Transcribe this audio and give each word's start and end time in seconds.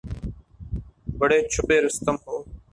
بڑے 1.19 1.39
چھپے 1.51 1.77
رستم 1.85 2.15
ہو 2.25 2.35